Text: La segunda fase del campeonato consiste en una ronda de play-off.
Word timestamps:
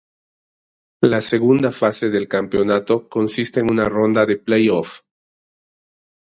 La 1.05 1.21
segunda 1.21 1.69
fase 1.71 2.09
del 2.09 2.27
campeonato 2.27 3.07
consiste 3.07 3.59
en 3.59 3.69
una 3.69 3.83
ronda 3.85 4.25
de 4.25 4.37
play-off. 4.37 5.01